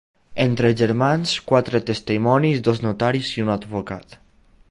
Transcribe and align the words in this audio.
Entre 0.45 0.69
germans, 0.79 1.33
quatre 1.51 1.81
testimonis, 1.91 2.63
dos 2.69 2.83
notaris 2.87 3.33
i 3.37 3.47
un 3.47 3.53
advocat. 3.59 4.21